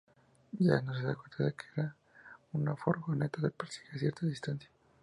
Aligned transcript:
Jack 0.59 0.83
no 0.83 0.95
se 0.95 1.03
da 1.03 1.13
cuenta 1.13 1.43
de 1.43 1.53
que 1.53 1.91
una 2.53 2.75
furgoneta 2.75 3.39
les 3.39 3.51
persigue 3.51 3.91
a 3.97 3.99
cierta 3.99 4.25
distancia. 4.25 4.67